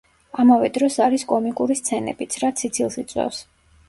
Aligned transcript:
ამავე 0.43 0.69
დროს 0.77 0.95
არის 1.07 1.25
კომიკური 1.31 1.77
სცენებიც, 1.79 2.39
რაც 2.45 2.65
სიცილს 2.65 2.99
იწვევს. 3.03 3.43